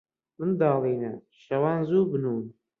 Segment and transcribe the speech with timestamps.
[0.37, 1.11] منداڵینە،
[1.43, 2.45] شەوان زوو بنوون.